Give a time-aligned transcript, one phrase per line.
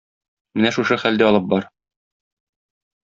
[0.59, 1.67] Менә шушы хәлдә алып бар.